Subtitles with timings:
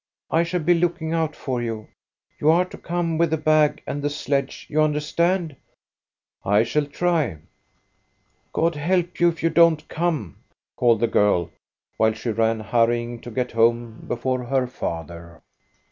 [0.31, 1.89] I shall be looking out for you.
[2.39, 5.55] You are to come with the bag and the sledge, you understand.""
[6.43, 7.37] I shall try.""
[8.51, 10.37] God help you if you don't come!"
[10.75, 11.51] called the girl,
[11.97, 15.43] while she ran, hurrying to get home before her father.